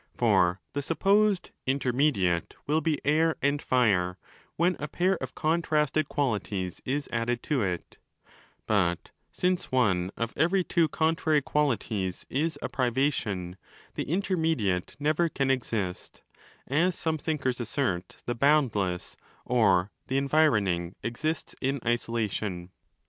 For 0.15 0.59
the 0.73 0.81
supposed 0.81 1.51
'inter 1.67 1.91
mediate' 1.93 2.55
will 2.65 2.81
be 2.81 2.97
Air 3.05 3.35
and 3.39 3.61
Fire 3.61 4.17
when 4.55 4.75
a 4.79 4.87
pair 4.87 5.15
of 5.17 5.35
contrasted 5.35 6.09
qualities 6.09 6.81
is 6.85 7.07
added 7.11 7.43
to 7.43 7.61
it: 7.61 7.99
but, 8.65 9.11
since 9.31 9.71
one 9.71 10.09
of 10.17 10.33
every 10.35 10.63
two 10.63 10.87
con 10.87 11.15
trary 11.15 11.43
qualities 11.43 12.25
is 12.31 12.57
a 12.63 12.67
'privation', 12.67 13.57
the 13.93 14.05
'intermediate' 14.09 14.95
never 14.99 15.29
can 15.29 15.51
exist—as 15.51 16.95
some 16.95 17.19
thinkers 17.19 17.59
assert 17.59 18.23
the' 18.25 18.33
Boundless' 18.49 19.15
or 19.45 19.91
the 20.07 20.17
'Environing' 20.17 20.95
exists—in 21.03 21.79
isolation. 21.85 22.71